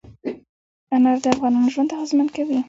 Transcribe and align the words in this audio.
انار 0.95 1.17
د 1.23 1.25
افغانانو 1.33 1.71
ژوند 1.73 1.93
اغېزمن 1.95 2.27
کوي. 2.35 2.57